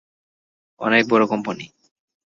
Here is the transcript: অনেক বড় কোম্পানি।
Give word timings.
অনেক 0.81 1.03
বড় 1.09 1.23
কোম্পানি। 1.27 1.65